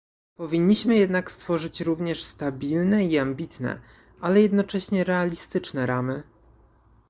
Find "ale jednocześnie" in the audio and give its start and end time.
4.21-5.03